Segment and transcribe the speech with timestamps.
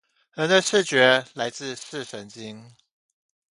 [0.33, 2.75] 人的視覺來自視神經